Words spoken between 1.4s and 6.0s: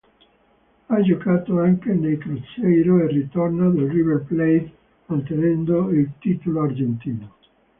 anche nel Cruzeiro e ritorna nel River Plate, ottenendo